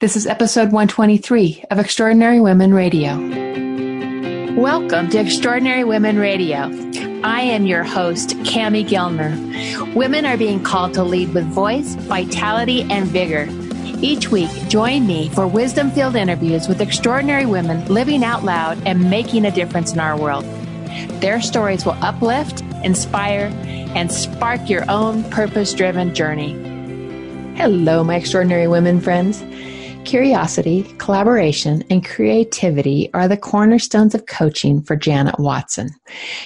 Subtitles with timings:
[0.00, 3.16] This is episode 123 of Extraordinary Women Radio.
[4.56, 6.70] Welcome to Extraordinary Women Radio.
[7.24, 9.96] I am your host, Cami Gellner.
[9.96, 13.48] Women are being called to lead with voice, vitality, and vigor.
[14.00, 19.10] Each week, join me for wisdom filled interviews with extraordinary women living out loud and
[19.10, 20.44] making a difference in our world.
[21.20, 23.50] Their stories will uplift, inspire,
[23.96, 26.52] and spark your own purpose driven journey.
[27.56, 29.42] Hello, my extraordinary women friends.
[30.08, 35.90] Curiosity, collaboration, and creativity are the cornerstones of coaching for Janet Watson.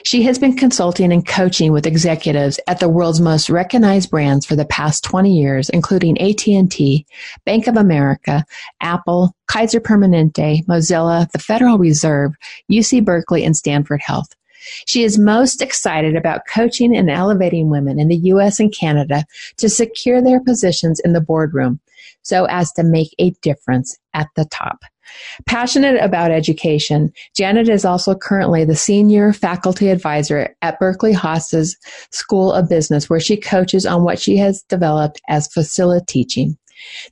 [0.02, 4.56] She has been consulting and coaching with executives at the world's most recognized brands for
[4.56, 7.06] the past 20 years, including AT&T,
[7.44, 8.44] Bank of America,
[8.80, 12.34] Apple, Kaiser Permanente, Mozilla, the Federal Reserve,
[12.68, 14.34] UC Berkeley, and Stanford Health.
[14.88, 19.24] She is most excited about coaching and elevating women in the US and Canada
[19.58, 21.78] to secure their positions in the boardroom
[22.22, 24.80] so as to make a difference at the top.
[25.46, 31.76] Passionate about education, Janet is also currently the senior faculty advisor at Berkeley Haas's
[32.10, 36.56] School of Business, where she coaches on what she has developed as facility teaching.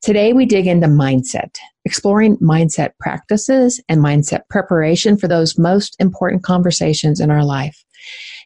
[0.00, 6.42] Today we dig into mindset, exploring mindset practices and mindset preparation for those most important
[6.42, 7.84] conversations in our life.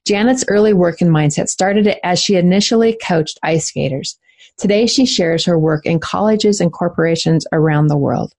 [0.06, 4.18] Janet's early work in mindset started as she initially coached ice skaters.
[4.58, 8.32] Today, she shares her work in colleges and corporations around the world.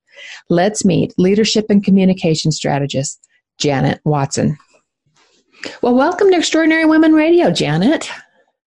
[0.50, 3.26] Let's meet leadership and communication strategist,
[3.58, 4.58] Janet Watson.
[5.82, 8.10] Well, welcome to Extraordinary Women Radio, Janet.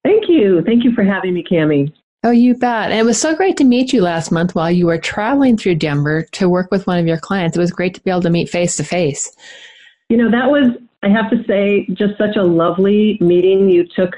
[0.05, 0.63] Thank you.
[0.63, 1.93] Thank you for having me, Cami.
[2.25, 2.91] Oh, you bet.
[2.91, 5.77] And it was so great to meet you last month while you were traveling through
[5.77, 7.57] Denver to work with one of your clients.
[7.57, 9.31] It was great to be able to meet face to face.
[10.09, 10.71] You know, that was,
[11.03, 13.71] I have to say, just such a lovely meeting.
[13.71, 14.17] You took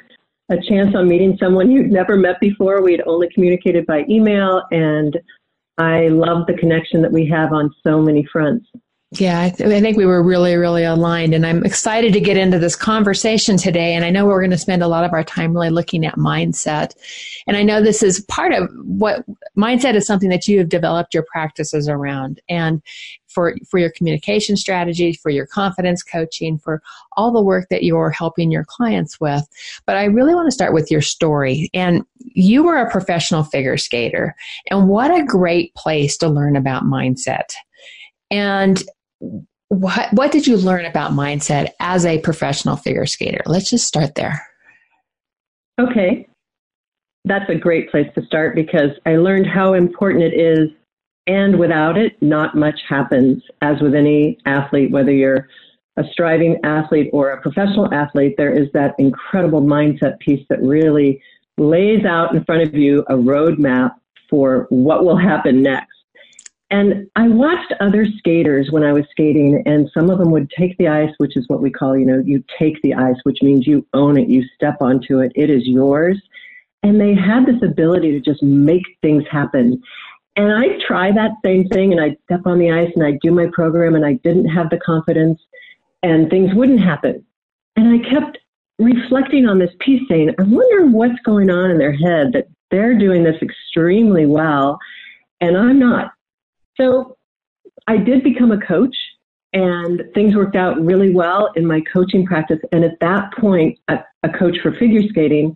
[0.51, 2.83] a chance on meeting someone you'd never met before.
[2.83, 5.19] We had only communicated by email, and
[5.79, 8.67] I love the connection that we have on so many fronts.
[9.13, 11.35] Yeah, I, th- I, think we were really, really aligned.
[11.35, 13.95] And I'm excited to get into this conversation today.
[13.95, 16.15] And I know we're going to spend a lot of our time really looking at
[16.15, 16.95] mindset.
[17.49, 19.25] And I know this is part of what
[19.59, 22.41] mindset is something that you have developed your practices around.
[22.49, 22.83] And
[23.31, 26.83] for, for your communication strategy, for your confidence coaching, for
[27.17, 29.47] all the work that you're helping your clients with.
[29.87, 31.71] But I really want to start with your story.
[31.73, 34.35] And you were a professional figure skater.
[34.71, 37.53] And what a great place to learn about mindset.
[38.31, 38.83] And
[39.69, 43.41] what what did you learn about mindset as a professional figure skater?
[43.47, 44.45] Let's just start there.
[45.81, 46.27] Okay.
[47.25, 50.71] That's a great place to start because I learned how important it is
[51.31, 55.49] and without it not much happens as with any athlete whether you're
[55.97, 61.23] a striving athlete or a professional athlete there is that incredible mindset piece that really
[61.57, 63.93] lays out in front of you a roadmap
[64.29, 66.01] for what will happen next
[66.73, 70.79] and I watched other skaters when I was skating, and some of them would take
[70.79, 73.67] the ice, which is what we call, you know, you take the ice, which means
[73.67, 76.23] you own it, you step onto it, it is yours.
[76.85, 79.83] And they had this ability to just make things happen.
[80.41, 83.31] And I try that same thing, and I'd step on the ice and I'd do
[83.31, 85.39] my program, and I didn't have the confidence,
[86.03, 87.23] and things wouldn't happen.
[87.77, 88.39] And I kept
[88.79, 92.99] reflecting on this piece, saying, I wonder what's going on in their head that they're
[92.99, 94.79] doing this extremely well,
[95.43, 96.13] and I'm not
[96.81, 97.19] so
[97.87, 98.97] I did become a coach
[99.53, 102.61] and things worked out really well in my coaching practice.
[102.73, 105.55] And at that point, a, a coach for figure skating,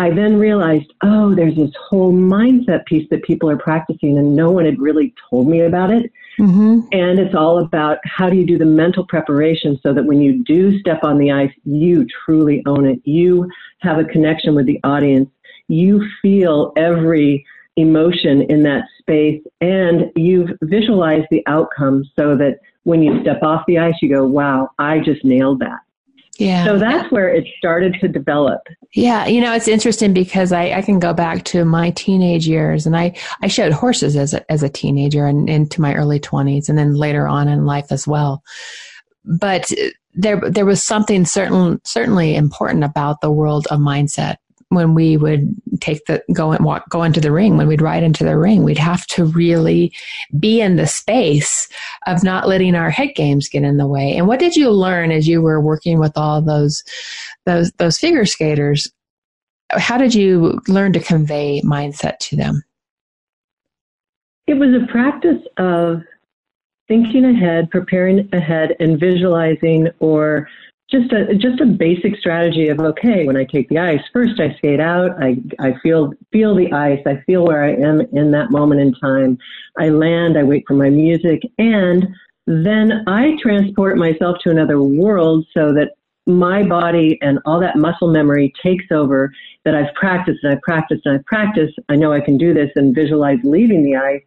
[0.00, 4.50] I then realized, oh, there's this whole mindset piece that people are practicing, and no
[4.50, 6.10] one had really told me about it.
[6.38, 6.88] Mm-hmm.
[6.92, 10.42] And it's all about how do you do the mental preparation so that when you
[10.42, 13.02] do step on the ice, you truly own it.
[13.04, 13.46] You
[13.80, 15.28] have a connection with the audience.
[15.68, 17.44] You feel every
[17.76, 23.64] emotion in that space and you've visualized the outcome so that when you step off
[23.66, 25.80] the ice, you go, wow, I just nailed that.
[26.40, 26.64] Yeah.
[26.64, 28.62] So that's where it started to develop.
[28.94, 29.26] Yeah.
[29.26, 32.96] You know, it's interesting because I, I can go back to my teenage years and
[32.96, 36.78] I, I showed horses as a, as a teenager and into my early 20s and
[36.78, 38.42] then later on in life as well.
[39.22, 39.70] But
[40.14, 44.36] there, there was something certain, certainly important about the world of mindset
[44.70, 48.02] when we would take the go and walk go into the ring when we'd ride
[48.02, 49.92] into the ring we'd have to really
[50.38, 51.68] be in the space
[52.06, 54.16] of not letting our head games get in the way.
[54.16, 56.82] And what did you learn as you were working with all those
[57.46, 58.90] those those figure skaters?
[59.72, 62.64] How did you learn to convey mindset to them?
[64.46, 66.02] It was a practice of
[66.88, 70.48] thinking ahead preparing ahead and visualizing or
[70.90, 74.54] just a just a basic strategy of okay when i take the ice first i
[74.56, 75.10] skate out.
[75.22, 77.00] I i feel feel the ice.
[77.06, 79.38] I feel where i am in that moment in time.
[79.78, 82.08] I land i wait for my music and
[82.46, 85.92] then i transport myself to another world so that
[86.26, 89.32] my body and all that muscle memory takes over
[89.64, 91.78] that i've practiced and i've practiced and i've practiced.
[91.88, 94.22] I know i can do this and visualize leaving the ice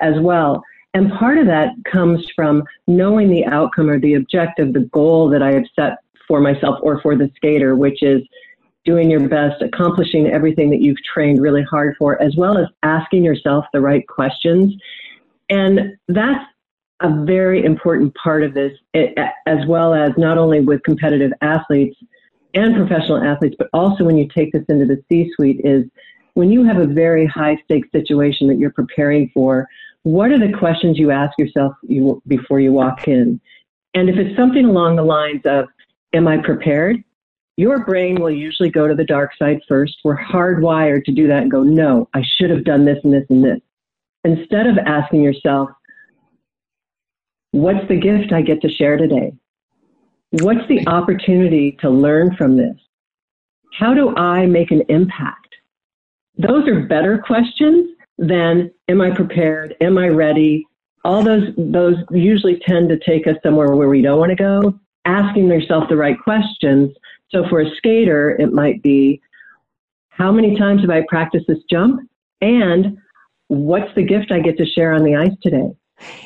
[0.00, 0.62] as well.
[0.94, 5.42] And part of that comes from knowing the outcome or the objective, the goal that
[5.42, 5.98] I have set
[6.28, 8.22] for myself or for the skater, which is
[8.84, 13.24] doing your best, accomplishing everything that you've trained really hard for, as well as asking
[13.24, 14.74] yourself the right questions.
[15.50, 16.44] And that's
[17.00, 21.96] a very important part of this, as well as not only with competitive athletes
[22.54, 25.84] and professional athletes, but also when you take this into the C suite, is
[26.34, 29.68] when you have a very high stakes situation that you're preparing for,
[30.04, 31.74] what are the questions you ask yourself
[32.26, 33.40] before you walk in?
[33.94, 35.66] And if it's something along the lines of,
[36.14, 37.02] Am I prepared?
[37.56, 39.96] Your brain will usually go to the dark side first.
[40.04, 43.26] We're hardwired to do that and go, no, I should have done this and this
[43.30, 43.58] and this.
[44.24, 45.68] Instead of asking yourself,
[47.50, 49.32] what's the gift I get to share today?
[50.30, 52.76] What's the opportunity to learn from this?
[53.74, 55.56] How do I make an impact?
[56.36, 59.74] Those are better questions than am I prepared?
[59.80, 60.64] Am I ready?
[61.04, 64.78] All those those usually tend to take us somewhere where we don't want to go
[65.04, 66.94] asking yourself the right questions.
[67.30, 69.20] So for a skater, it might be,
[70.10, 72.00] how many times have I practiced this jump?
[72.40, 72.98] And
[73.48, 75.70] what's the gift I get to share on the ice today?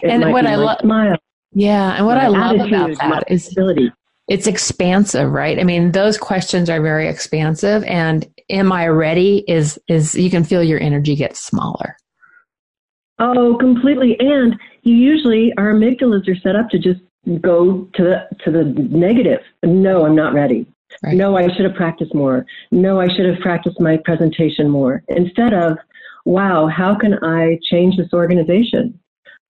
[0.03, 1.17] It and what I love, smile.
[1.53, 3.91] Yeah, and what I love about that is ability.
[4.29, 5.59] it's expansive, right?
[5.59, 10.45] I mean, those questions are very expansive, and "Am I ready?" is is you can
[10.45, 11.97] feel your energy get smaller.
[13.19, 14.19] Oh, completely.
[14.21, 17.01] And you usually our amygdalas are set up to just
[17.41, 19.41] go to the to the negative.
[19.63, 20.67] No, I'm not ready.
[21.03, 21.15] Right.
[21.15, 22.45] No, I should have practiced more.
[22.71, 25.03] No, I should have practiced my presentation more.
[25.09, 25.79] Instead of,
[26.25, 28.99] wow, how can I change this organization?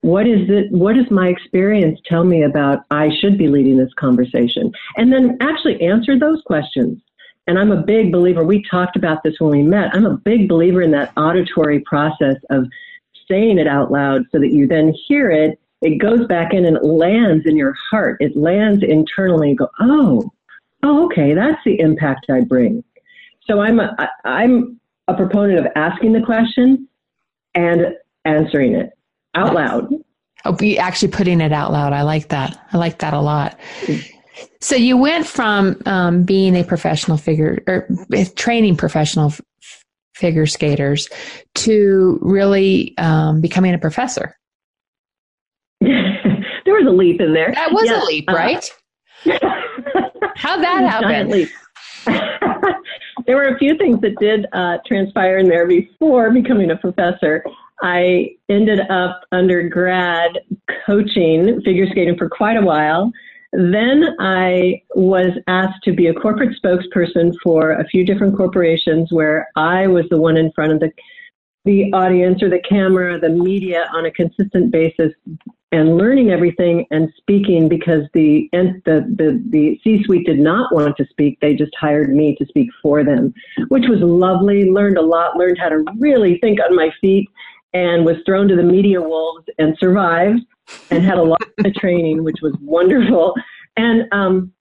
[0.03, 0.71] What is it?
[0.71, 4.73] What does my experience tell me about I should be leading this conversation?
[4.97, 7.01] And then actually answer those questions.
[7.47, 8.45] And I'm a big believer.
[8.45, 9.95] We talked about this when we met.
[9.95, 12.67] I'm a big believer in that auditory process of
[13.29, 16.77] saying it out loud so that you then hear it it goes back in and
[16.77, 18.17] it lands in your heart.
[18.21, 20.31] It lands internally and go, oh,
[20.83, 22.85] oh, okay, that's the impact I bring.
[23.47, 26.89] So I'm a, I'm a proponent of asking the question
[27.55, 27.95] and
[28.25, 28.91] answering it
[29.35, 29.93] out loud.
[30.45, 31.93] Oh, be actually putting it out loud.
[31.93, 32.69] I like that.
[32.73, 33.59] I like that a lot.
[34.61, 37.89] So you went from um, being a professional figure or
[38.37, 39.41] training professional f-
[40.15, 41.09] figure skaters
[41.55, 44.37] to really um, becoming a professor.
[46.65, 47.53] there was a leap in there.
[47.53, 48.03] That was yes.
[48.03, 48.71] a leap, uh, right?
[49.27, 49.31] Uh,
[50.37, 51.29] How'd that happen?
[51.31, 51.49] leap.
[53.27, 57.45] there were a few things that did uh, transpire in there before becoming a professor.
[57.83, 60.39] I ended up undergrad
[60.87, 63.11] coaching figure skating for quite a while.
[63.53, 69.49] Then I was asked to be a corporate spokesperson for a few different corporations where
[69.57, 70.91] I was the one in front of the
[71.65, 75.13] the audience or the camera, the media on a consistent basis,
[75.71, 81.07] and learning everything and speaking because the the the, the C-suite did not want to
[81.07, 81.39] speak.
[81.41, 83.33] They just hired me to speak for them,
[83.69, 84.71] which was lovely.
[84.71, 85.37] Learned a lot.
[85.37, 87.29] Learned how to really think on my feet,
[87.73, 90.41] and was thrown to the media wolves and survived,
[90.91, 93.35] and had a lot of training, which was wonderful.
[93.77, 94.53] And um,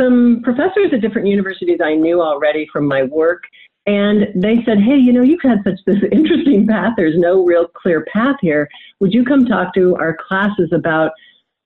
[0.00, 3.42] some professors at different universities I knew already from my work
[3.86, 6.94] and they said, Hey, you know, you've had such this interesting path.
[6.96, 8.68] There's no real clear path here.
[9.00, 11.12] Would you come talk to our classes about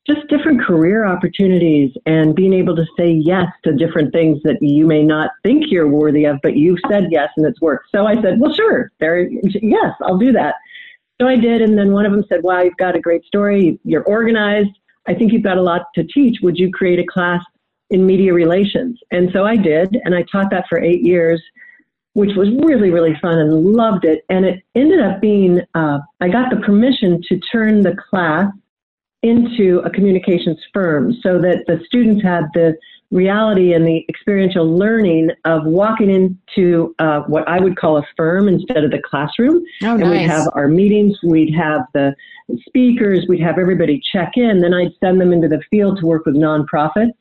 [0.06, 4.86] just different career opportunities and being able to say yes to different things that you
[4.86, 7.86] may not think you're worthy of, but you've said yes and it's worked.
[7.94, 10.54] So I said, well, sure, there, yes, I'll do that.
[11.20, 11.60] So I did.
[11.60, 13.78] And then one of them said, wow, you've got a great story.
[13.84, 14.70] You're organized.
[15.06, 16.38] I think you've got a lot to teach.
[16.42, 17.44] Would you create a class
[17.90, 18.98] in media relations?
[19.10, 19.98] And so I did.
[20.04, 21.42] And I taught that for eight years
[22.14, 24.24] which was really, really fun and loved it.
[24.28, 28.52] And it ended up being, uh, I got the permission to turn the class
[29.22, 32.76] into a communications firm so that the students had the
[33.10, 38.48] reality and the experiential learning of walking into uh, what I would call a firm
[38.48, 39.62] instead of the classroom.
[39.82, 40.02] Oh, nice.
[40.02, 42.14] and we'd have our meetings, we'd have the
[42.66, 44.60] speakers, we'd have everybody check in.
[44.60, 47.12] Then I'd send them into the field to work with nonprofits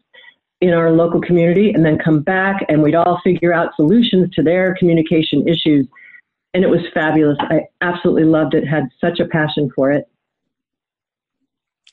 [0.62, 4.44] in our local community and then come back and we'd all figure out solutions to
[4.44, 5.88] their communication issues.
[6.54, 7.38] And it was fabulous.
[7.39, 10.10] I absolutely loved it, had such a passion for it.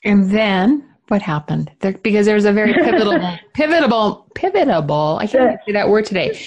[0.03, 1.71] And then What happened?
[1.79, 3.17] There, because there's a very pivotal,
[3.53, 5.19] pivotal, pivotable.
[5.21, 6.37] I can't say that word today.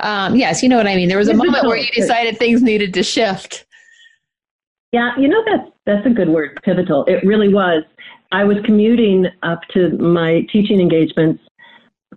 [0.00, 1.08] Um, yes, you know what I mean.
[1.08, 3.66] There was a moment where you decided things needed to shift.
[4.92, 7.04] Yeah, you know that's that's a good word, pivotal.
[7.04, 7.82] It really was.
[8.32, 11.42] I was commuting up to my teaching engagements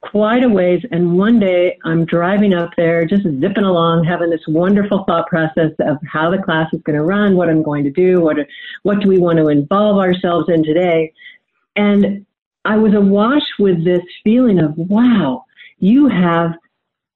[0.01, 4.41] quite a ways, and one day I'm driving up there, just zipping along, having this
[4.47, 7.91] wonderful thought process of how the class is going to run, what I'm going to
[7.91, 8.37] do, what
[8.83, 11.13] what do we want to involve ourselves in today,
[11.75, 12.25] and
[12.65, 15.45] I was awash with this feeling of wow,
[15.79, 16.53] you have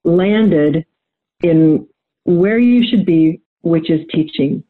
[0.03, 0.85] landed
[1.41, 1.87] in
[2.23, 4.63] where you should be, which is teaching.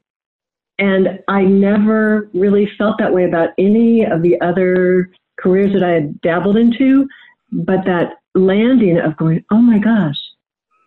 [0.77, 5.91] And I never really felt that way about any of the other careers that I
[5.91, 7.07] had dabbled into,
[7.51, 10.17] but that landing of going, oh my gosh,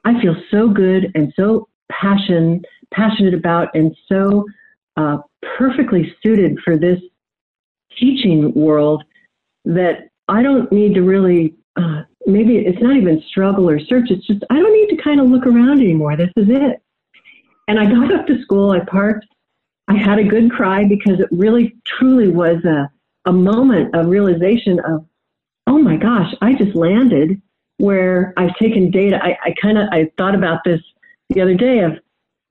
[0.04, 2.62] I feel so good and so passion,
[2.92, 4.44] passionate about and so
[4.96, 5.18] uh,
[5.56, 7.00] perfectly suited for this
[7.98, 9.04] teaching world
[9.64, 14.10] that I don't need to really, uh, maybe it's not even struggle or search.
[14.10, 16.16] It's just, I don't need to kind of look around anymore.
[16.16, 16.82] This is it.
[17.66, 19.26] And I got up to school, I parked,
[19.88, 22.90] I had a good cry because it really truly was a,
[23.24, 25.06] a moment of realization of,
[25.68, 27.40] oh my gosh, I just landed
[27.76, 29.20] where I've taken data.
[29.22, 30.80] I, I kind of, I thought about this
[31.28, 31.92] the other day of,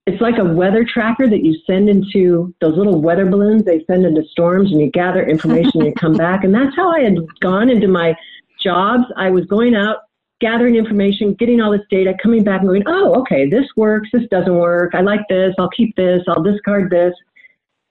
[0.06, 4.06] it's like a weather tracker that you send into those little weather balloons they send
[4.06, 6.46] into storms and you gather information and you come back.
[6.46, 8.16] And that's how I had gone into my
[8.64, 9.04] jobs.
[9.18, 9.98] I was going out,
[10.40, 14.28] gathering information, getting all this data, coming back and going, oh, okay, this works, this
[14.30, 14.96] doesn't work.
[14.96, 17.14] I like this, I'll keep this, I'll discard this.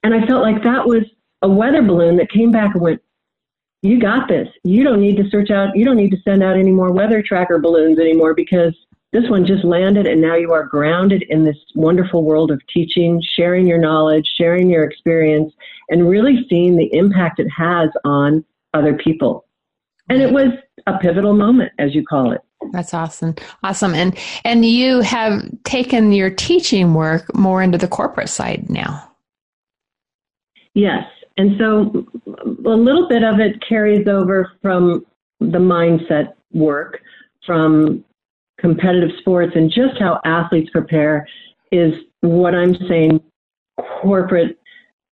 [0.03, 1.03] And I felt like that was
[1.43, 3.01] a weather balloon that came back and went,
[3.81, 4.47] you got this.
[4.63, 7.21] You don't need to search out, you don't need to send out any more weather
[7.21, 8.75] tracker balloons anymore because
[9.13, 13.21] this one just landed and now you are grounded in this wonderful world of teaching,
[13.35, 15.53] sharing your knowledge, sharing your experience,
[15.89, 18.43] and really seeing the impact it has on
[18.73, 19.45] other people.
[20.09, 20.49] And it was
[20.87, 22.41] a pivotal moment, as you call it.
[22.71, 23.35] That's awesome.
[23.63, 23.93] Awesome.
[23.93, 29.09] And and you have taken your teaching work more into the corporate side now.
[30.73, 31.05] Yes.
[31.37, 32.05] And so
[32.65, 35.05] a little bit of it carries over from
[35.39, 36.99] the mindset work,
[37.45, 38.03] from
[38.59, 41.27] competitive sports, and just how athletes prepare
[41.71, 43.21] is what I'm saying
[44.01, 44.57] corporate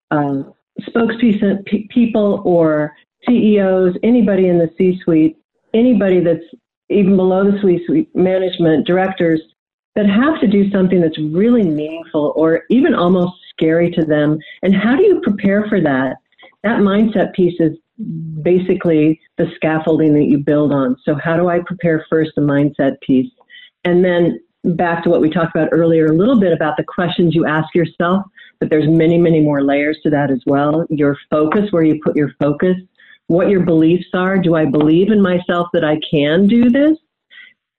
[0.09, 0.43] uh,
[0.81, 2.95] spokespeople or
[3.27, 5.37] CEOs, anybody in the C suite,
[5.73, 6.43] anybody that's
[6.89, 9.41] even below the C suite, management, directors,
[9.95, 14.37] that have to do something that's really meaningful or even almost scary to them.
[14.63, 16.17] And how do you prepare for that?
[16.63, 17.77] That mindset piece is
[18.41, 20.97] basically the scaffolding that you build on.
[21.03, 23.31] So, how do I prepare first the mindset piece?
[23.83, 27.35] And then back to what we talked about earlier, a little bit about the questions
[27.35, 28.25] you ask yourself,
[28.59, 30.85] but there's many, many more layers to that as well.
[30.89, 32.75] Your focus, where you put your focus,
[33.27, 34.37] what your beliefs are.
[34.37, 36.97] Do I believe in myself that I can do this?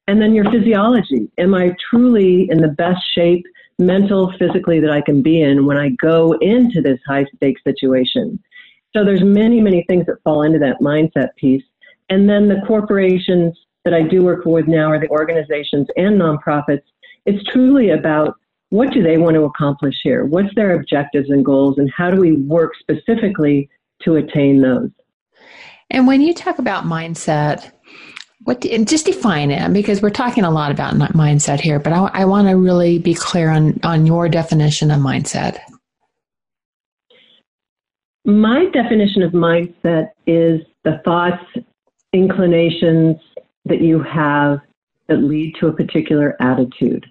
[0.08, 1.28] And then your physiology.
[1.38, 3.44] Am I truly in the best shape,
[3.78, 8.42] mental, physically, that I can be in when I go into this high stakes situation?
[8.94, 11.64] So there's many, many things that fall into that mindset piece.
[12.08, 16.82] And then the corporations that I do work with now are the organizations and nonprofits.
[17.26, 18.36] It's truly about
[18.70, 20.24] what do they want to accomplish here?
[20.24, 23.68] What's their objectives and goals, and how do we work specifically
[24.02, 24.90] to attain those?
[25.90, 27.70] And when you talk about mindset,
[28.44, 32.10] what do, just define it because we're talking a lot about mindset here, but I,
[32.12, 35.58] I want to really be clear on on your definition of mindset.
[38.24, 41.44] My definition of mindset is the thoughts,
[42.12, 43.16] inclinations
[43.64, 44.60] that you have
[45.08, 47.06] that lead to a particular attitude.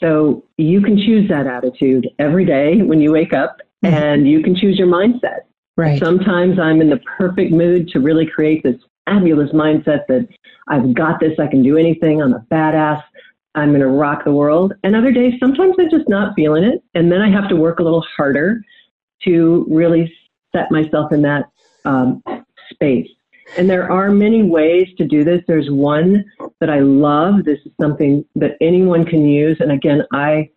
[0.00, 3.94] So you can choose that attitude every day when you wake up, mm-hmm.
[3.94, 5.40] and you can choose your mindset.
[5.76, 5.98] Right.
[5.98, 10.28] Sometimes I'm in the perfect mood to really create this fabulous mindset that
[10.68, 13.02] I've got this, I can do anything, I'm a badass,
[13.54, 14.74] I'm going to rock the world.
[14.82, 16.82] And other days, sometimes I'm just not feeling it.
[16.94, 18.62] And then I have to work a little harder
[19.24, 20.12] to really
[20.54, 21.50] set myself in that
[21.84, 22.22] um,
[22.70, 23.08] space.
[23.58, 25.42] And there are many ways to do this.
[25.46, 26.24] There's one
[26.60, 27.44] that I love.
[27.44, 29.58] This is something that anyone can use.
[29.60, 30.50] And again, I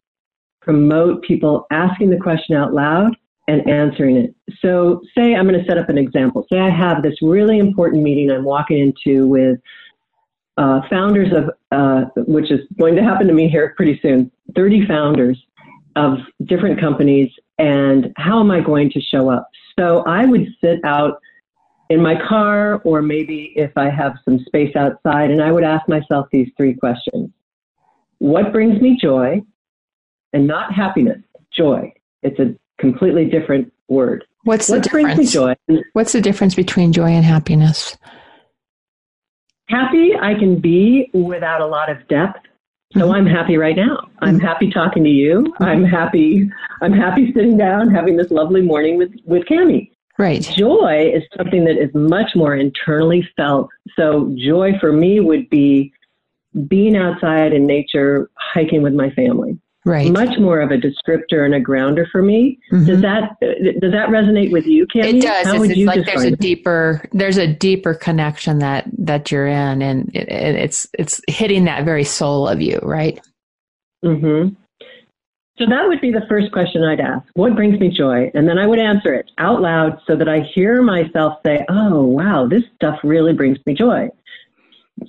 [0.61, 3.15] promote people asking the question out loud
[3.47, 4.35] and answering it.
[4.61, 6.45] So, say I'm going to set up an example.
[6.51, 9.59] Say I have this really important meeting I'm walking into with
[10.57, 14.87] uh, founders of, uh, which is going to happen to me here pretty soon, 30
[14.87, 15.41] founders
[15.95, 19.49] of different companies, and how am I going to show up?
[19.79, 21.19] So, I would sit out
[21.89, 25.87] in my car, or maybe if I have some space outside, and I would ask
[25.87, 27.29] myself these three questions
[28.19, 29.41] What brings me joy?
[30.33, 31.21] And not happiness,
[31.55, 31.93] joy.
[32.21, 34.25] It's a completely different word.
[34.43, 35.31] What's what the difference?
[35.31, 35.55] joy?
[35.93, 37.97] What's the difference between joy and happiness?
[39.67, 42.39] Happy I can be without a lot of depth.
[42.93, 43.11] So mm-hmm.
[43.11, 44.07] I'm happy right now.
[44.19, 44.45] I'm mm-hmm.
[44.45, 45.41] happy talking to you.
[45.41, 45.63] Mm-hmm.
[45.63, 46.49] I'm happy.
[46.81, 49.91] I'm happy sitting down having this lovely morning with with Cami.
[50.17, 50.41] Right.
[50.41, 53.69] Joy is something that is much more internally felt.
[53.95, 55.93] So joy for me would be
[56.67, 59.59] being outside in nature, hiking with my family.
[59.87, 60.11] Right.
[60.11, 62.59] Much more of a descriptor and a grounder for me.
[62.73, 62.85] Mm-hmm.
[62.87, 65.13] Does that does that resonate with you, Cami?
[65.13, 65.47] It does.
[65.47, 66.39] How it's, it's like there's a it?
[66.39, 71.85] deeper there's a deeper connection that that you're in, and it, it's it's hitting that
[71.85, 73.17] very soul of you, right?
[74.03, 74.49] Hmm.
[75.57, 77.25] So that would be the first question I'd ask.
[77.35, 78.29] What brings me joy?
[78.33, 82.03] And then I would answer it out loud so that I hear myself say, "Oh,
[82.03, 84.09] wow, this stuff really brings me joy."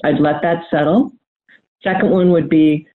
[0.05, 1.11] I'd let that settle.
[1.83, 2.87] Second one would be,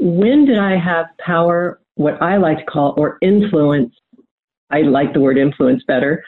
[0.00, 3.94] when did I have power, what I like to call, or influence?
[4.70, 6.24] I like the word influence better,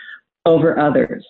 [0.47, 1.27] over others.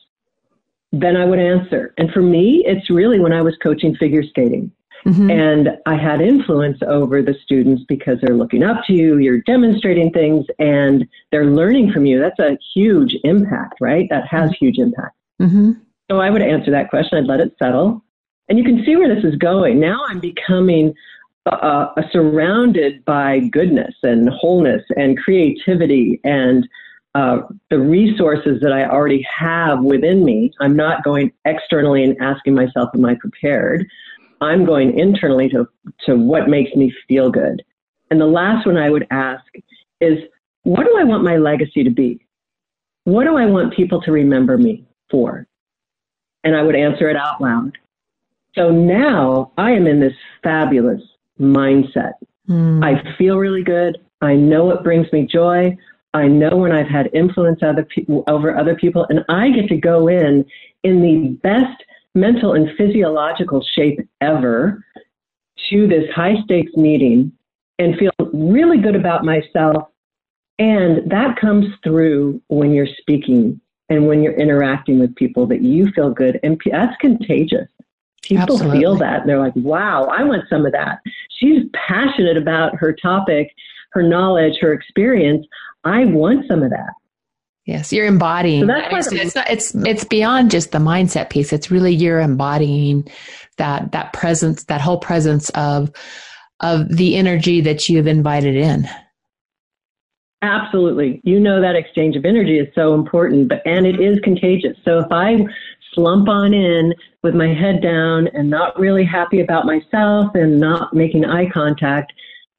[0.90, 1.94] Then I would answer.
[1.96, 4.72] And for me, it's really when I was coaching figure skating.
[5.06, 5.30] Mm-hmm.
[5.30, 10.12] And I had influence over the students because they're looking up to you, you're demonstrating
[10.12, 12.20] things, and they're learning from you.
[12.20, 14.06] That's a huge impact, right?
[14.10, 14.64] That has mm-hmm.
[14.64, 15.16] huge impact.
[15.40, 15.72] Mm-hmm.
[16.10, 17.18] So I would answer that question.
[17.18, 18.04] I'd let it settle.
[18.48, 19.80] And you can see where this is going.
[19.80, 20.94] Now I'm becoming
[21.46, 26.68] uh, surrounded by goodness and wholeness and creativity and
[27.14, 30.52] uh, the resources that I already have within me.
[30.60, 33.86] I'm not going externally and asking myself, am I prepared?
[34.40, 35.68] I'm going internally to,
[36.06, 37.62] to what makes me feel good.
[38.10, 39.44] And the last one I would ask
[40.00, 40.18] is,
[40.64, 42.24] what do I want my legacy to be?
[43.04, 45.46] What do I want people to remember me for?
[46.44, 47.76] And I would answer it out loud.
[48.54, 51.02] So now I am in this fabulous
[51.40, 52.12] mindset.
[52.48, 52.84] Mm.
[52.84, 53.98] I feel really good.
[54.20, 55.76] I know it brings me joy.
[56.14, 59.76] I know when I've had influence other pe- over other people, and I get to
[59.76, 60.44] go in
[60.82, 61.82] in the best
[62.14, 64.84] mental and physiological shape ever
[65.70, 67.32] to this high stakes meeting
[67.78, 69.88] and feel really good about myself.
[70.58, 75.90] And that comes through when you're speaking and when you're interacting with people that you
[75.92, 76.38] feel good.
[76.42, 77.68] And that's contagious.
[78.22, 78.78] People Absolutely.
[78.78, 79.20] feel that.
[79.20, 81.00] And they're like, wow, I want some of that.
[81.38, 83.50] She's passionate about her topic,
[83.92, 85.46] her knowledge, her experience.
[85.84, 86.92] I want some of that.
[87.66, 88.62] Yes, you're embodying.
[88.62, 89.86] So that's I mean, it's, not, it's mm.
[89.86, 91.52] it's beyond just the mindset piece.
[91.52, 93.08] It's really you're embodying
[93.58, 95.92] that that presence, that whole presence of
[96.60, 98.88] of the energy that you've invited in.
[100.42, 101.20] Absolutely.
[101.22, 104.76] You know that exchange of energy is so important, but and it is contagious.
[104.84, 105.46] So if I
[105.94, 110.94] slump on in with my head down and not really happy about myself and not
[110.94, 112.12] making eye contact,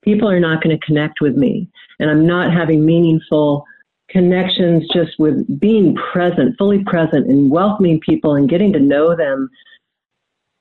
[0.03, 1.69] people are not going to connect with me.
[1.99, 3.65] And I'm not having meaningful
[4.09, 9.49] connections just with being present, fully present, and welcoming people and getting to know them.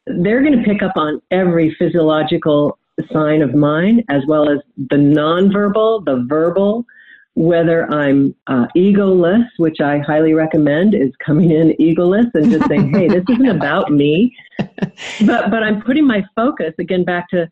[0.06, 2.78] They're going to pick up on every physiological
[3.12, 6.84] sign of mine, as well as the nonverbal, the verbal,
[7.34, 12.92] whether I'm uh, egoless, which I highly recommend, is coming in egoless and just saying,
[12.92, 17.48] "Hey, this isn't about me," but but I'm putting my focus again back to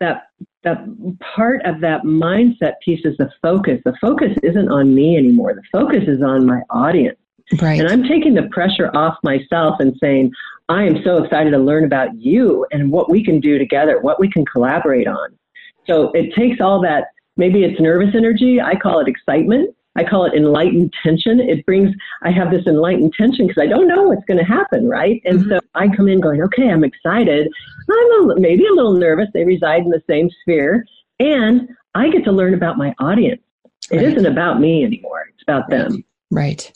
[0.00, 0.28] that
[0.62, 0.84] that
[1.20, 3.80] part of that mindset piece is the focus.
[3.84, 5.54] The focus isn't on me anymore.
[5.54, 7.18] The focus is on my audience.
[7.60, 7.78] Right.
[7.78, 10.32] And I'm taking the pressure off myself and saying,
[10.70, 14.18] I am so excited to learn about you and what we can do together, what
[14.18, 15.36] we can collaborate on.
[15.86, 18.60] So it takes all that Maybe it's nervous energy.
[18.60, 19.74] I call it excitement.
[19.96, 21.38] I call it enlightened tension.
[21.40, 24.88] It brings, I have this enlightened tension because I don't know what's going to happen,
[24.88, 25.22] right?
[25.24, 25.50] And mm-hmm.
[25.50, 27.48] so I come in going, okay, I'm excited.
[27.90, 29.28] I'm a, maybe a little nervous.
[29.32, 30.84] They reside in the same sphere.
[31.20, 33.40] And I get to learn about my audience.
[33.90, 34.16] It right.
[34.16, 35.26] not about me anymore.
[35.32, 35.88] It's about right.
[35.88, 36.04] them.
[36.30, 36.72] Right.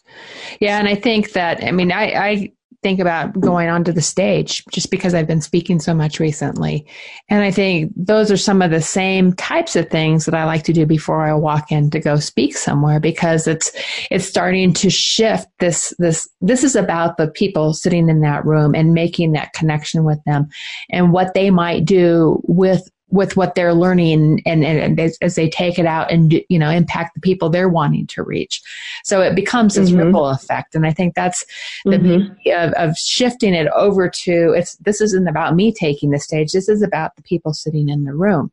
[0.61, 0.79] Yeah.
[0.79, 4.91] And I think that, I mean, I, I think about going onto the stage just
[4.91, 6.87] because I've been speaking so much recently.
[7.29, 10.63] And I think those are some of the same types of things that I like
[10.65, 13.73] to do before I walk in to go speak somewhere because it's
[14.11, 18.75] it's starting to shift this this this is about the people sitting in that room
[18.75, 20.49] and making that connection with them
[20.91, 25.49] and what they might do with with what they're learning and, and, as, as, they
[25.49, 28.61] take it out and you know impact the people they're wanting to reach
[29.05, 30.07] so it becomes this mm-hmm.
[30.07, 31.45] ripple effect and i think that's
[31.85, 32.35] the mm-hmm.
[32.35, 36.53] beauty of, of, shifting it over to it's this isn't about me taking the stage
[36.53, 38.51] this is about the people sitting in the room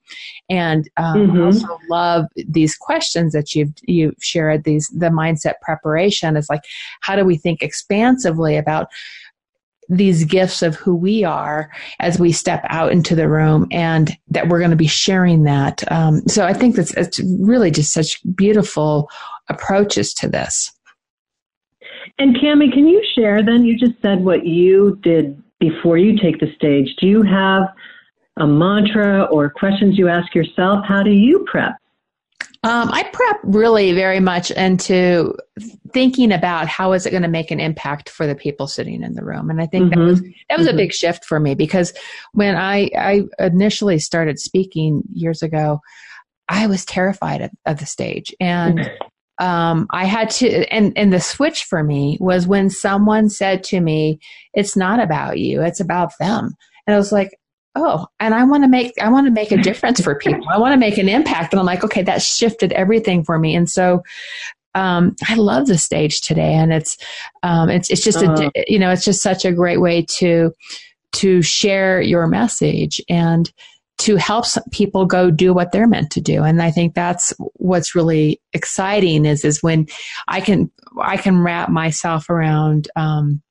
[0.49, 1.41] and um, mm-hmm.
[1.41, 6.63] i also love these questions that you've you've shared these the mindset preparation is like
[7.01, 8.87] how do we think expansively about
[9.89, 11.69] these gifts of who we are
[11.99, 15.89] as we step out into the room and that we're going to be sharing that.
[15.91, 19.09] Um, so I think that's it's really just such beautiful
[19.49, 20.71] approaches to this.
[22.17, 23.63] And Cami, can you share then?
[23.63, 26.95] You just said what you did before you take the stage.
[26.99, 27.63] Do you have
[28.37, 30.85] a mantra or questions you ask yourself?
[30.85, 31.75] How do you prep?
[32.65, 35.35] Um, I prep really very much into
[35.93, 39.13] thinking about how is it going to make an impact for the people sitting in
[39.13, 39.99] the room, and I think mm-hmm.
[39.99, 40.75] that was that was mm-hmm.
[40.75, 41.93] a big shift for me because
[42.33, 45.79] when I I initially started speaking years ago,
[46.49, 48.89] I was terrified of, of the stage, and
[49.39, 53.79] um, I had to, and and the switch for me was when someone said to
[53.79, 54.17] me,
[54.55, 56.55] "It's not about you; it's about them,"
[56.87, 57.29] and I was like,
[57.75, 60.47] oh and i want to make i want to make a difference for people.
[60.49, 61.53] I want to make an impact.
[61.53, 63.55] And i'm like okay that shifted everything for me.
[63.55, 64.03] And so
[64.75, 66.97] um, I love the stage today, and it's
[67.43, 70.53] um, it's it's just a you know it's just such a great way to
[71.13, 73.51] to share your message and
[73.97, 76.43] to help people go do what they're meant to do.
[76.43, 79.87] And i think that's what's really exciting is is when
[80.27, 80.69] i can
[81.01, 83.41] i can wrap myself around um,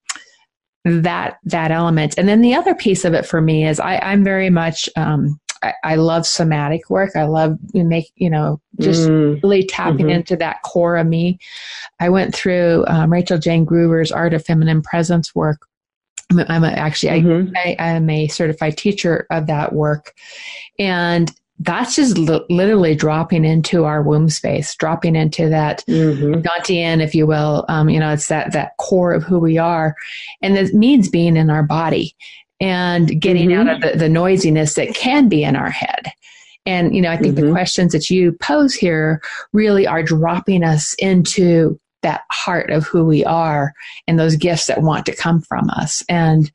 [0.84, 2.14] that that element.
[2.18, 5.40] And then the other piece of it for me is I, I'm very much um,
[5.62, 7.16] I, I, love somatic work.
[7.16, 9.42] I love you make you know just mm.
[9.42, 10.10] really tapping mm-hmm.
[10.10, 11.38] into that core of me.
[12.00, 15.66] I went through um, Rachael Jayne Groover's Art of Feminine Presence work.
[16.30, 17.52] I'm, I'm a, actually mm-hmm.
[17.56, 20.12] I, I am a certified teacher of that work,
[20.78, 26.40] and that's just li- literally dropping into our womb space, dropping into that mm-hmm.
[26.40, 27.64] Dantian, if you will.
[27.68, 29.94] Um, you know, it's that that core of who we are,
[30.42, 32.16] and it means being in our body
[32.60, 33.68] and getting mm-hmm.
[33.68, 36.10] out of the, the noisiness that can be in our head.
[36.66, 37.46] And you know, I think mm-hmm.
[37.46, 43.04] the questions that you pose here really are dropping us into that heart of who
[43.04, 43.72] we are
[44.06, 46.04] and those gifts that want to come from us.
[46.08, 46.50] And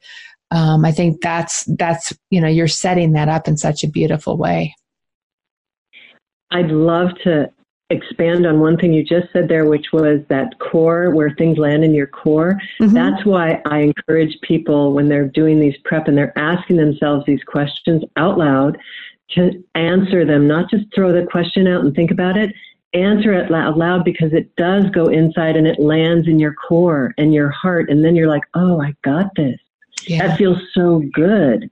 [0.52, 4.36] um, I think that's that's you know you're setting that up in such a beautiful
[4.38, 4.76] way.
[6.52, 7.52] I'd love to
[7.92, 11.84] expand on one thing you just said there, which was that core, where things land
[11.84, 12.60] in your core.
[12.80, 12.94] Mm-hmm.
[12.94, 17.44] That's why I encourage people when they're doing these prep and they're asking themselves these
[17.44, 18.78] questions out loud
[19.32, 22.54] to answer them, not just throw the question out and think about it.
[22.94, 27.14] Answer it out loud because it does go inside and it lands in your core
[27.20, 27.90] and your heart.
[27.90, 29.60] And then you're like, oh, I got this.
[30.08, 30.28] Yeah.
[30.28, 31.70] That feels so good.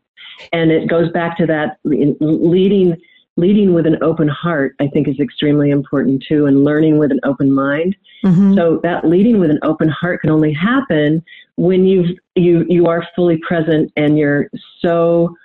[0.54, 2.98] And it goes back to that leading
[3.38, 7.20] leading with an open heart, I think, is extremely important too, and learning with an
[7.24, 7.96] open mind.
[8.26, 8.56] Mm-hmm.
[8.56, 11.24] So that leading with an open heart can only happen
[11.56, 15.36] when you've you you are fully present and you're so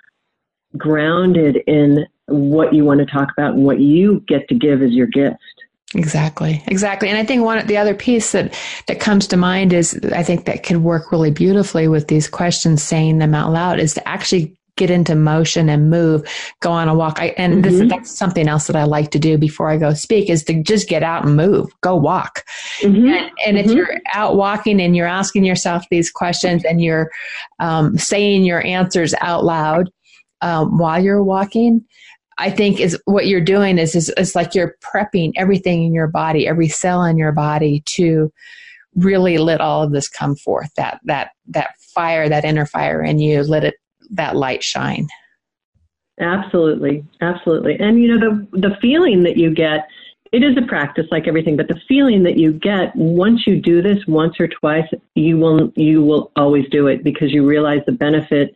[0.77, 4.91] grounded in what you want to talk about and what you get to give as
[4.91, 5.37] your gift.
[5.95, 7.09] Exactly, exactly.
[7.09, 8.53] And I think one the other piece that
[8.87, 12.81] that comes to mind is I think that can work really beautifully with these questions,
[12.81, 16.27] saying them out loud, is to actually get into motion and move,
[16.59, 17.19] go on a walk.
[17.19, 17.79] I, and mm-hmm.
[17.79, 20.63] this, that's something else that I like to do before I go speak is to
[20.63, 22.43] just get out and move, go walk.
[22.81, 23.07] Mm-hmm.
[23.07, 23.69] And, and mm-hmm.
[23.69, 27.11] if you're out walking and you're asking yourself these questions and you're
[27.59, 29.91] um, saying your answers out loud
[30.41, 31.85] um, while you're walking,
[32.39, 36.07] I think is what you're doing is, is it's like you're prepping everything in your
[36.07, 38.33] body, every cell in your body to
[38.95, 40.71] really let all of this come forth.
[40.75, 43.75] That that that fire, that inner fire in you, let it
[44.11, 45.07] that light shine.
[46.19, 47.79] Absolutely, absolutely.
[47.79, 49.87] And you know the the feeling that you get
[50.33, 53.81] it is a practice like everything but the feeling that you get once you do
[53.81, 57.91] this once or twice you will you will always do it because you realize the
[57.91, 58.53] benefit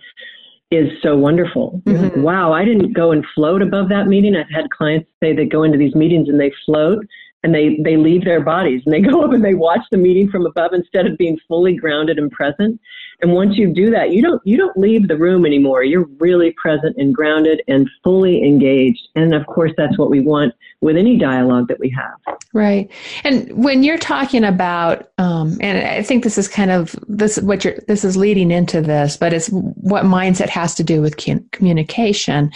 [0.71, 2.03] is so wonderful mm-hmm.
[2.03, 5.45] like, wow i didn't go and float above that meeting i've had clients say they
[5.45, 7.05] go into these meetings and they float
[7.43, 10.29] and they they leave their bodies and they go up and they watch the meeting
[10.29, 12.79] from above instead of being fully grounded and present
[13.21, 15.83] and once you do that, you don't you don't leave the room anymore.
[15.83, 19.07] You're really present and grounded and fully engaged.
[19.15, 22.37] And of course, that's what we want with any dialogue that we have.
[22.53, 22.91] Right.
[23.23, 27.65] And when you're talking about, um, and I think this is kind of this what
[27.65, 31.17] you're this is leading into this, but it's what mindset has to do with
[31.51, 32.51] communication.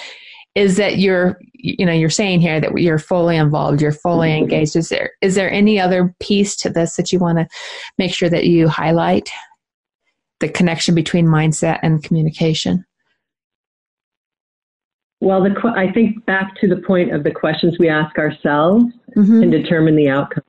[0.53, 4.75] Is that you're you know you're saying here that you're fully involved, you're fully engaged.
[4.75, 7.47] Is there is there any other piece to this that you want to
[7.97, 9.29] make sure that you highlight?
[10.41, 12.83] the connection between mindset and communication?
[15.21, 18.85] Well, the, I think back to the point of the questions we ask ourselves
[19.15, 19.43] mm-hmm.
[19.43, 20.43] and determine the outcome.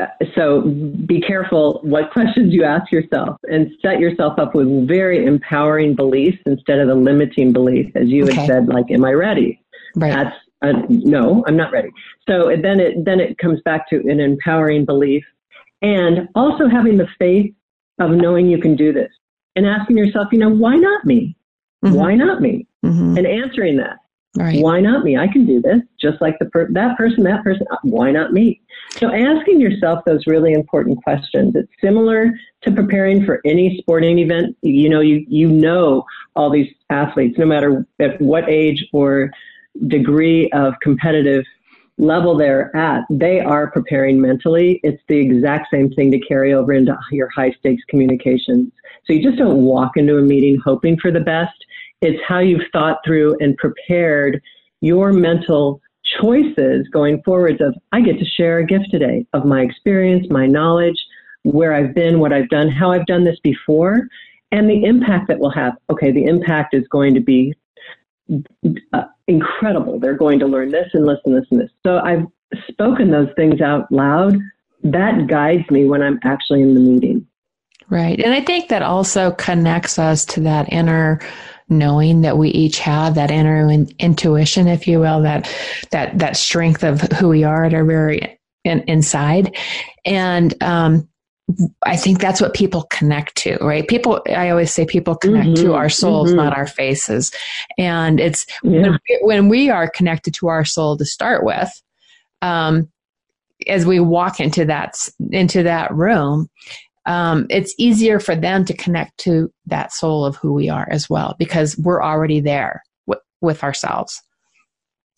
[0.00, 0.62] Uh, so
[1.06, 6.38] be careful what questions you ask yourself and set yourself up with very empowering beliefs
[6.46, 8.34] instead of the limiting belief, as you okay.
[8.34, 9.60] had said, like, am I ready?
[9.96, 10.12] Right.
[10.12, 11.90] That's uh, no, I'm not ready.
[12.28, 15.22] So then it then it comes back to an empowering belief,
[15.82, 17.52] and also having the faith
[18.00, 19.12] of knowing you can do this
[19.56, 21.36] and asking yourself, you know, why not me?
[21.84, 21.94] Mm-hmm.
[21.94, 22.66] Why not me?
[22.84, 23.18] Mm-hmm.
[23.18, 23.98] And answering that.
[24.36, 24.60] Right.
[24.60, 25.16] Why not me?
[25.16, 25.80] I can do this.
[26.00, 27.66] Just like the per- that person, that person.
[27.70, 28.60] Uh, why not me?
[28.96, 31.54] So asking yourself those really important questions.
[31.54, 34.56] It's similar to preparing for any sporting event.
[34.62, 39.30] You know, you you know all these athletes, no matter at what age or
[39.86, 41.44] degree of competitive
[41.98, 44.80] level they're at, they are preparing mentally.
[44.82, 48.72] It's the exact same thing to carry over into your high stakes communications.
[49.06, 51.54] So you just don't walk into a meeting hoping for the best.
[52.04, 54.42] It's how you've thought through and prepared
[54.80, 55.80] your mental
[56.20, 60.46] choices going forwards of I get to share a gift today of my experience, my
[60.46, 60.98] knowledge,
[61.44, 64.06] where I've been, what I've done, how I've done this before,
[64.52, 65.78] and the impact that will have.
[65.88, 67.54] Okay, the impact is going to be
[68.92, 69.98] uh, incredible.
[69.98, 71.70] They're going to learn this and listen, this, and this.
[71.84, 72.26] So I've
[72.68, 74.38] spoken those things out loud.
[74.82, 77.26] That guides me when I'm actually in the meeting.
[77.90, 78.20] Right.
[78.20, 81.20] And I think that also connects us to that inner
[81.68, 85.50] knowing that we each have that inner in, intuition if you will that
[85.90, 89.56] that that strength of who we are at our very in, inside
[90.04, 91.08] and um
[91.82, 93.86] I think that's what people connect to, right?
[93.86, 96.38] People, I always say people connect mm-hmm, to our souls, mm-hmm.
[96.38, 97.32] not our faces.
[97.76, 98.80] And it's yeah.
[98.80, 101.68] when, when, we are connected to our soul to start with,
[102.40, 102.90] um,
[103.66, 104.96] as we walk into that,
[105.32, 106.48] into that room,
[107.06, 111.10] um, it's easier for them to connect to that soul of who we are as
[111.10, 114.22] well, because we're already there w- with ourselves.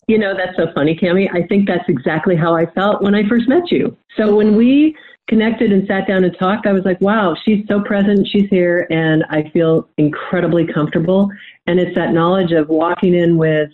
[0.07, 1.29] You know, that's so funny, Cami.
[1.33, 3.97] I think that's exactly how I felt when I first met you.
[4.15, 4.95] So when we
[5.27, 8.25] connected and sat down and talked, I was like, wow, she's so present.
[8.27, 8.87] She's here.
[8.89, 11.29] And I feel incredibly comfortable.
[11.67, 13.69] And it's that knowledge of walking in with,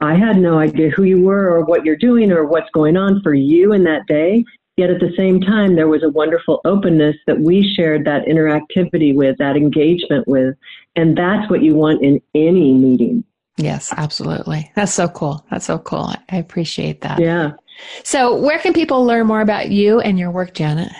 [0.00, 3.22] I had no idea who you were or what you're doing or what's going on
[3.22, 4.44] for you in that day.
[4.76, 9.14] Yet at the same time, there was a wonderful openness that we shared that interactivity
[9.14, 10.56] with, that engagement with.
[10.96, 13.24] And that's what you want in any meeting.
[13.58, 14.72] Yes, absolutely.
[14.74, 15.44] That's so cool.
[15.50, 16.14] That's so cool.
[16.30, 17.20] I appreciate that.
[17.20, 17.52] Yeah.
[18.02, 20.90] So, where can people learn more about you and your work, Janet?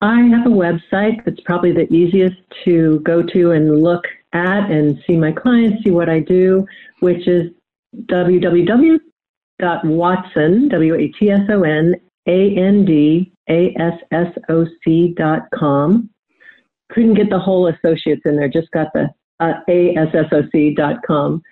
[0.00, 5.02] I have a website that's probably the easiest to go to and look at and
[5.06, 6.66] see my clients, see what I do,
[7.00, 7.50] which is
[9.60, 11.94] www.watson, W-A-T-S-O-N,
[12.28, 13.34] A-N-D-A-S-S-O-C
[15.16, 16.10] dot com.
[16.90, 21.42] Couldn't get the whole associates in there, just got the uh, A-S-S-O-C dot com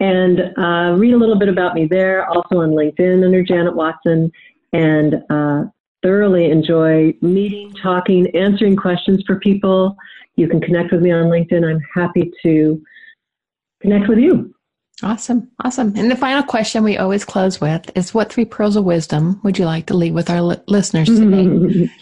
[0.00, 2.26] and uh, read a little bit about me there.
[2.26, 4.30] Also on LinkedIn under Janet Watson,
[4.72, 5.64] and uh,
[6.02, 9.96] thoroughly enjoy meeting, talking, answering questions for people.
[10.36, 11.68] You can connect with me on LinkedIn.
[11.68, 12.80] I'm happy to
[13.80, 14.54] connect with you.
[15.02, 15.50] Awesome.
[15.64, 15.94] Awesome.
[15.96, 19.58] And the final question we always close with is what three pearls of wisdom would
[19.58, 21.90] you like to leave with our li- listeners today?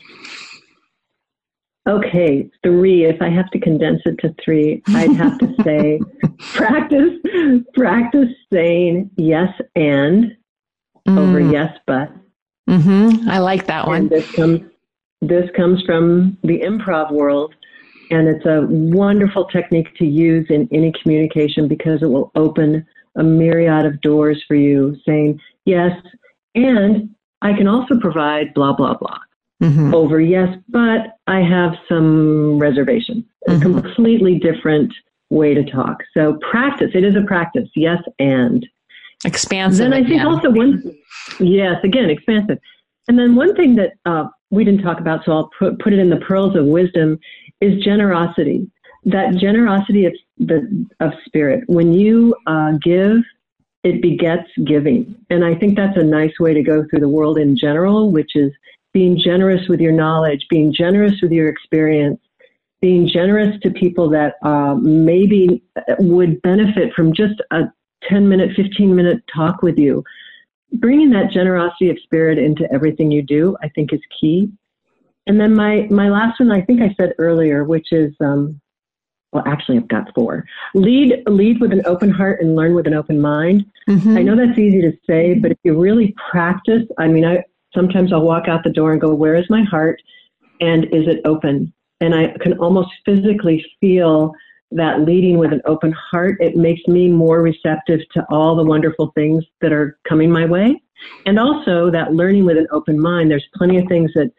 [1.88, 3.04] Okay, three.
[3.04, 6.00] If I have to condense it to three, I'd have to say
[6.38, 7.12] practice
[7.74, 10.36] practice saying yes and
[11.06, 11.18] mm.
[11.18, 12.10] over yes but.
[12.68, 13.30] Mm-hmm.
[13.30, 13.98] I like that one.
[13.98, 14.62] And this comes
[15.22, 17.54] this comes from the improv world,
[18.10, 23.22] and it's a wonderful technique to use in any communication because it will open a
[23.22, 24.96] myriad of doors for you.
[25.06, 25.92] Saying yes,
[26.54, 29.18] and I can also provide blah blah blah
[29.62, 29.94] mm-hmm.
[29.94, 33.24] over yes, but I have some reservations.
[33.48, 33.56] Mm-hmm.
[33.56, 34.92] A completely different
[35.30, 36.02] way to talk.
[36.14, 36.90] So practice.
[36.94, 37.68] It is a practice.
[37.74, 38.66] Yes, and
[39.24, 39.78] expansive.
[39.78, 40.26] Then I think again.
[40.26, 40.82] also one.
[41.40, 42.58] Yes, again, expansive.
[43.08, 45.98] And then one thing that uh, we didn't talk about, so I'll put, put it
[45.98, 47.18] in the pearls of wisdom,
[47.60, 48.70] is generosity.
[49.04, 51.64] That generosity of the of spirit.
[51.66, 53.18] When you uh, give,
[53.84, 57.38] it begets giving, and I think that's a nice way to go through the world
[57.38, 58.52] in general, which is
[58.92, 62.18] being generous with your knowledge, being generous with your experience,
[62.80, 65.62] being generous to people that uh, maybe
[65.98, 67.64] would benefit from just a
[68.08, 70.02] 10 minute, 15 minute talk with you.
[70.72, 74.50] Bringing that generosity of spirit into everything you do, I think is key.
[75.26, 78.60] And then my, my last one, I think I said earlier, which is, um,
[79.32, 80.44] well, actually, I've got four.
[80.74, 83.66] Lead, lead with an open heart and learn with an open mind.
[83.88, 84.16] Mm-hmm.
[84.16, 87.42] I know that's easy to say, but if you really practice, I mean, I,
[87.74, 90.00] sometimes I'll walk out the door and go, Where is my heart?
[90.60, 91.72] And is it open?
[92.00, 94.32] And I can almost physically feel
[94.72, 96.38] that leading with an open heart.
[96.40, 100.80] It makes me more receptive to all the wonderful things that are coming my way.
[101.26, 104.32] And also that learning with an open mind, there's plenty of things that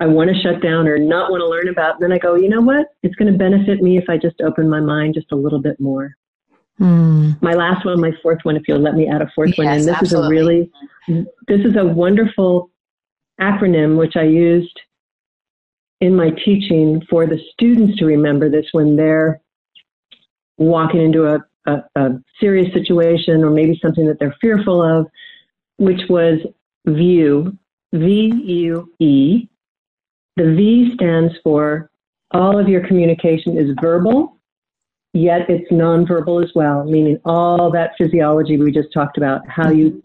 [0.00, 1.94] I want to shut down or not want to learn about.
[1.94, 2.86] And then I go, you know what?
[3.02, 5.78] It's going to benefit me if I just open my mind just a little bit
[5.78, 6.16] more.
[6.80, 7.40] Mm.
[7.40, 9.66] My last one, my fourth one, if you'll let me add a fourth yes, one.
[9.68, 10.36] And this absolutely.
[10.36, 10.42] is
[11.08, 12.70] a really, this is a wonderful
[13.40, 14.80] acronym which I used
[16.00, 19.40] in my teaching for the students to remember this when they're
[20.58, 25.06] walking into a a, a serious situation or maybe something that they're fearful of,
[25.76, 26.38] which was
[26.86, 27.56] view,
[27.92, 29.48] V U E.
[30.36, 31.90] The V stands for
[32.30, 34.38] all of your communication is verbal,
[35.12, 40.02] yet it's nonverbal as well, meaning all that physiology we just talked about, how you,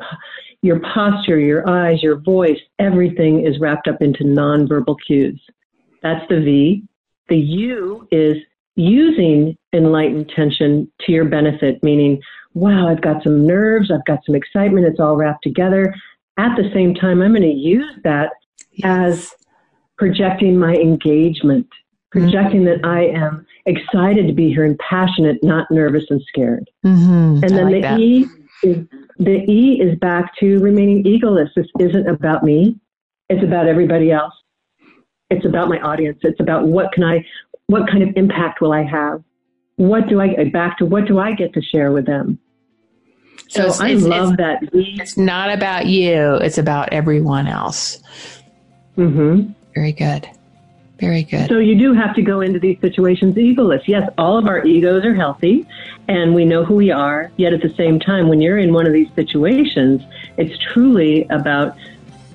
[0.61, 5.41] your posture, your eyes, your voice, everything is wrapped up into nonverbal cues.
[6.03, 6.83] That's the V.
[7.29, 8.37] The U is
[8.75, 12.21] using enlightened tension to your benefit, meaning,
[12.53, 15.95] wow, I've got some nerves, I've got some excitement, it's all wrapped together.
[16.37, 18.31] At the same time, I'm going to use that
[18.83, 19.33] as
[19.97, 21.67] projecting my engagement,
[22.12, 22.81] projecting mm-hmm.
[22.81, 26.69] that I am excited to be here and passionate, not nervous and scared.
[26.86, 27.43] Mm-hmm.
[27.43, 27.99] And then like the that.
[27.99, 28.25] E
[28.63, 28.88] is
[29.19, 31.49] the E is back to remaining egoless.
[31.55, 32.79] This isn't about me.
[33.29, 34.33] It's about everybody else.
[35.29, 36.19] It's about my audience.
[36.21, 37.25] It's about what can I,
[37.67, 39.23] what kind of impact will I have?
[39.75, 42.39] What do I, get back to what do I get to share with them?
[43.49, 44.60] So, so I it's, love it's, that.
[44.73, 46.36] It's not about you.
[46.36, 48.01] It's about everyone else.
[48.97, 49.51] Mm-hmm.
[49.77, 50.27] Very good.
[50.99, 51.47] Very good.
[51.47, 53.87] So you do have to go into these situations egoless.
[53.87, 55.67] Yes, all of our egos are healthy
[56.07, 57.31] and we know who we are.
[57.37, 60.01] Yet at the same time, when you're in one of these situations,
[60.37, 61.77] it's truly about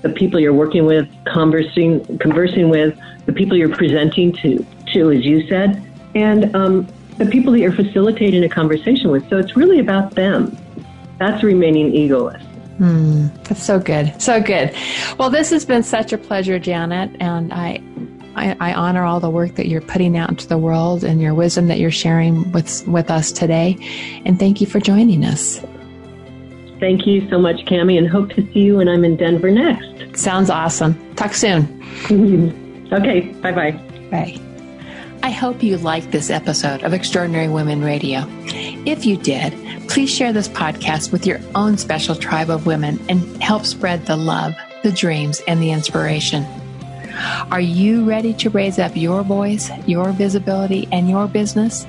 [0.03, 5.27] the people you're working with, conversing, conversing with, the people you're presenting to, to as
[5.27, 5.83] you said,
[6.15, 6.87] and um,
[7.19, 9.29] the people that you're facilitating a conversation with.
[9.29, 10.57] So it's really about them.
[11.19, 12.52] That's remaining egoless.
[12.79, 14.21] Mm, that's so good.
[14.21, 14.75] So good.
[15.19, 17.83] Well, this has been such a pleasure, Janet, and I,
[18.35, 21.35] I, I, honor all the work that you're putting out into the world and your
[21.35, 23.77] wisdom that you're sharing with with us today.
[24.25, 25.61] And thank you for joining us.
[26.81, 30.19] Thank you so much, Cami, and hope to see you when I'm in Denver next.
[30.19, 31.15] Sounds awesome.
[31.15, 31.63] Talk soon.
[32.93, 33.21] okay.
[33.21, 33.73] Bye bye.
[34.11, 34.41] Bye.
[35.23, 38.25] I hope you liked this episode of Extraordinary Women Radio.
[38.85, 39.55] If you did,
[39.93, 44.17] please share this podcast with your own special tribe of women and help spread the
[44.17, 46.47] love, the dreams, and the inspiration.
[47.51, 51.87] Are you ready to raise up your voice, your visibility, and your business?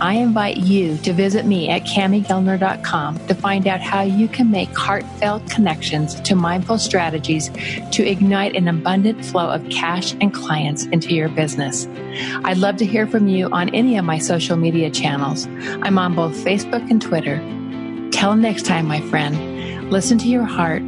[0.00, 4.76] I invite you to visit me at camigellner.com to find out how you can make
[4.76, 7.50] heartfelt connections to mindful strategies
[7.92, 11.86] to ignite an abundant flow of cash and clients into your business.
[12.44, 15.46] I'd love to hear from you on any of my social media channels.
[15.82, 17.38] I'm on both Facebook and Twitter.
[18.10, 20.82] Till next time, my friend, listen to your heart,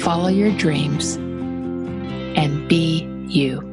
[0.00, 1.16] follow your dreams,
[2.36, 3.69] and be you.